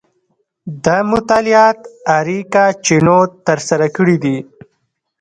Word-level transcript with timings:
دا 0.85 0.97
مطالعات 1.11 1.79
اریکا 2.17 2.65
چینوت 2.85 3.31
ترسره 3.47 3.87
کړي 3.95 4.17
دي. 4.23 4.37